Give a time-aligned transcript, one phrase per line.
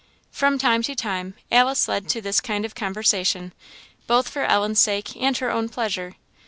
[0.41, 3.53] "From time to time, Alice led to this kind of conversation,
[4.07, 6.15] both for Ellen's sake and her own pleasure.